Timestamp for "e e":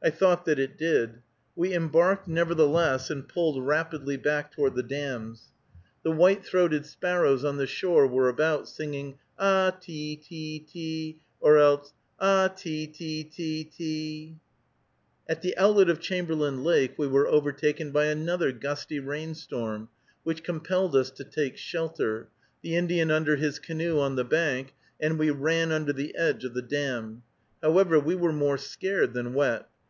9.92-10.20, 10.36-10.60, 12.84-13.24, 13.24-13.24, 13.42-13.64, 13.84-14.36